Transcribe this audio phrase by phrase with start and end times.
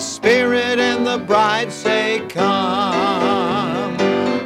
[0.00, 3.98] The Spirit and the bride say, Come.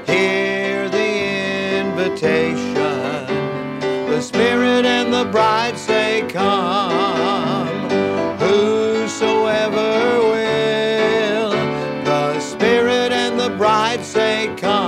[0.04, 2.74] Hear the invitation.
[4.10, 7.88] The Spirit and the bride say, Come.
[8.40, 11.50] Whosoever will.
[12.04, 14.83] The Spirit and the bride say, Come.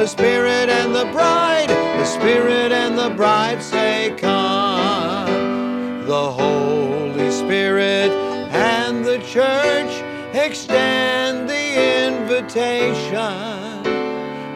[0.00, 6.06] The Spirit and the bride, the Spirit and the bride say, Come.
[6.06, 8.10] The Holy Spirit
[8.50, 9.92] and the church
[10.34, 13.82] extend the invitation.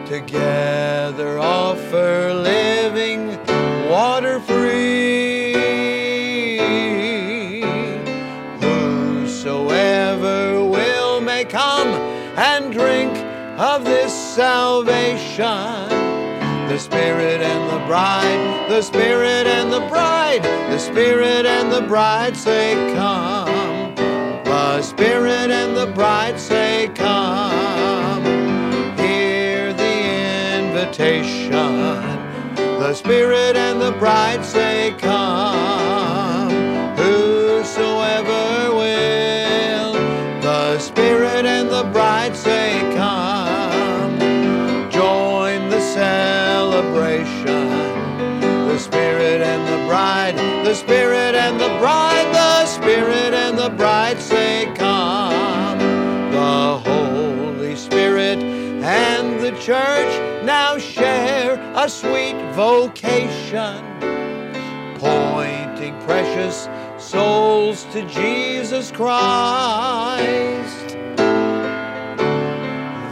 [0.07, 3.37] Together offer living
[3.87, 5.53] water free.
[8.61, 11.89] Whosoever will may come
[12.35, 13.15] and drink
[13.59, 15.87] of this salvation.
[16.67, 22.35] The Spirit and the bride, the Spirit and the bride, the Spirit and the bride
[22.35, 23.95] say, Come.
[24.43, 28.25] The Spirit and the bride say, Come.
[28.97, 31.51] Hear the invitation.
[32.55, 35.64] The Spirit and the bride say, Come.
[50.65, 55.77] The Spirit and the bride, the Spirit and the bride say, Come.
[56.31, 63.85] The Holy Spirit and the church now share a sweet vocation,
[64.95, 70.17] pointing precious souls to Jesus Christ.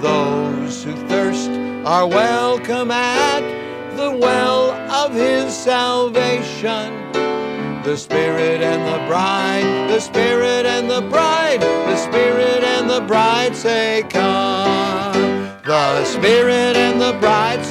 [0.02, 1.52] Those who thirst
[1.86, 3.42] are welcome at
[3.96, 7.03] the well of his salvation.
[7.84, 13.58] The Spirit and the bride, the Spirit and the bride, the Spirit and the bride
[13.58, 15.14] say, Come.
[15.66, 17.66] The Spirit and the bride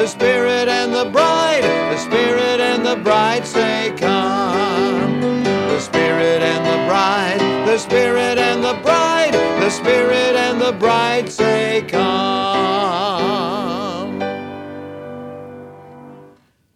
[0.00, 5.20] the Spirit and the bride, the Spirit and the bride say, Come.
[5.44, 11.28] The Spirit and the bride, the Spirit and the bride, the Spirit and the bride
[11.30, 13.10] say, Come.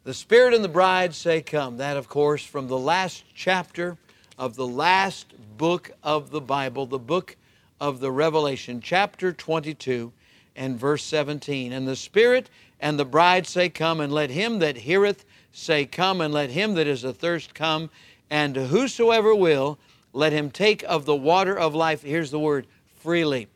[0.03, 1.79] The Spirit and the bride say, Come.
[1.79, 3.97] That, of course, from the last chapter
[4.37, 7.37] of the last book of the Bible, the book
[7.81, 10.12] of the Revelation, chapter 22
[10.56, 11.73] and verse 17.
[11.73, 16.21] And the Spirit and the bride say, Come, and let him that heareth say, Come,
[16.21, 17.91] and let him that is athirst come,
[18.31, 19.79] and whosoever will,
[20.12, 22.03] let him take of the water of life.
[22.03, 22.67] Here's the word
[23.01, 23.49] freely.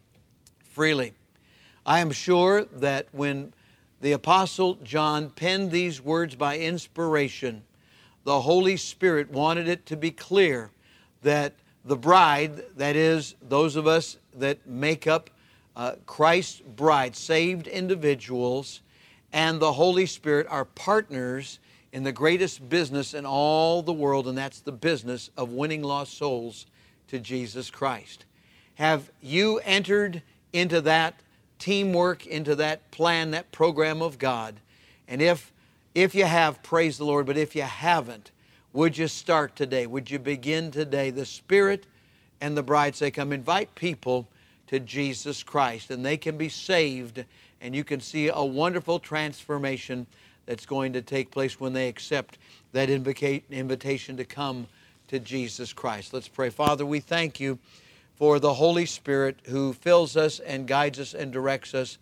[0.63, 1.13] Freely.
[1.87, 3.53] I am sure that when
[4.01, 7.63] the Apostle John penned these words by inspiration,
[8.25, 10.71] the Holy Spirit wanted it to be clear
[11.23, 11.55] that
[11.85, 15.31] the bride, that is, those of us that make up
[15.75, 18.83] uh, Christ's bride, saved individuals,
[19.33, 21.59] and the Holy Spirit are partners
[21.93, 26.17] in the greatest business in all the world, and that's the business of winning lost
[26.17, 26.67] souls
[27.09, 28.25] to Jesus Christ.
[28.75, 30.23] Have you entered
[30.53, 31.21] into that
[31.59, 34.57] teamwork, into that plan, that program of God?
[35.07, 35.53] And if
[35.95, 38.31] if you have, praise the Lord, but if you haven't,
[38.73, 39.87] would you start today?
[39.87, 41.11] Would you begin today?
[41.11, 41.87] The Spirit
[42.41, 44.29] and the bride say, Come, invite people
[44.69, 47.25] to Jesus Christ, and they can be saved,
[47.61, 50.07] and you can see a wonderful transformation
[50.47, 52.39] that's going to take place when they accept
[52.73, 54.67] that invica- invitation to come
[55.09, 56.13] to Jesus Christ.
[56.13, 56.51] Let's pray.
[56.51, 57.59] Father, we thank you
[58.17, 61.99] for the Holy Spirit who fills us and guides us and directs us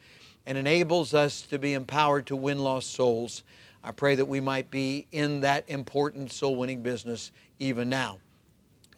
[0.46, 3.42] and enables us to be empowered to win lost souls.
[3.82, 8.18] I pray that we might be in that important soul winning business even now.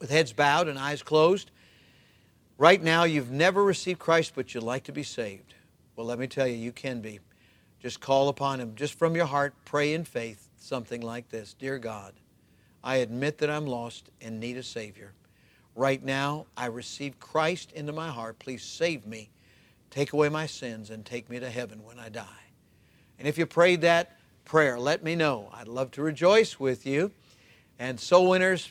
[0.01, 1.51] With heads bowed and eyes closed,
[2.57, 5.55] right now you've never received Christ, but you'd like to be saved.
[5.99, 7.19] Well, let me tell you, you can be.
[7.81, 8.77] Just call upon Him.
[8.77, 12.13] Just from your heart, pray in faith something like this Dear God,
[12.85, 15.13] I admit that I'm lost and need a Savior.
[15.75, 18.39] Right now, I receive Christ into my heart.
[18.39, 19.29] Please save me,
[19.91, 22.45] take away my sins, and take me to heaven when I die.
[23.19, 25.51] And if you prayed that prayer, let me know.
[25.53, 27.11] I'd love to rejoice with you.
[27.81, 28.71] And soul winners,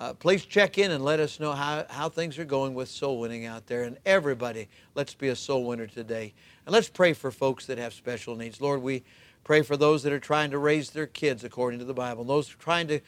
[0.00, 3.20] uh, please check in and let us know how, how things are going with soul
[3.20, 3.82] winning out there.
[3.82, 6.32] And everybody, let's be a soul winner today.
[6.64, 8.62] And let's pray for folks that have special needs.
[8.62, 9.02] Lord, we
[9.44, 12.30] pray for those that are trying to raise their kids according to the Bible, and
[12.30, 13.00] those trying to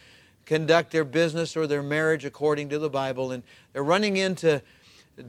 [0.45, 3.43] conduct their business or their marriage according to the Bible, and
[3.73, 4.61] they're running into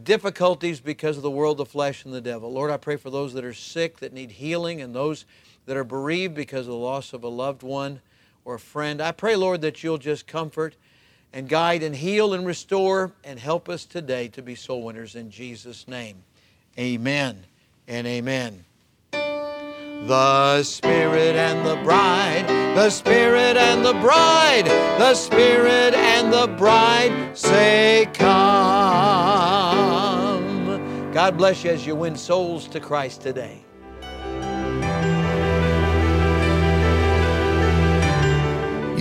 [0.04, 2.52] difficulties because of the world, the flesh, and the devil.
[2.52, 5.26] Lord, I pray for those that are sick, that need healing, and those
[5.66, 8.02] that are bereaved because of the loss of a loved one
[8.44, 9.00] or a friend.
[9.02, 10.76] I pray, Lord, that you'll just comfort
[11.34, 15.32] and guide and heal and restore and help us today to be soul winners in
[15.32, 16.24] Jesus' name.
[16.78, 17.44] Amen
[17.88, 18.64] and amen.
[19.12, 22.46] The Spirit and the bride,
[22.76, 28.34] the Spirit and the bride, the Spirit and the bride say, Come.
[31.14, 33.64] God bless you as you win souls to Christ today.